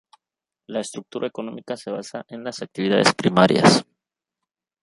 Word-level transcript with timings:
La 0.65 0.79
estructura 0.79 1.27
económica 1.27 1.77
se 1.77 1.91
basa 1.91 2.25
en 2.29 2.43
las 2.43 2.63
actividades 2.63 3.13
primarias. 3.13 3.85